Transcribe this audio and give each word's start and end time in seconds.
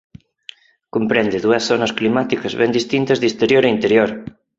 Comprende 0.95 1.43
dúas 1.45 1.63
zonas 1.69 1.91
climáticas 1.99 2.53
ben 2.61 2.71
distintas 2.77 3.19
de 3.19 3.27
exterior 3.31 3.63
a 3.65 3.73
interior. 3.75 4.09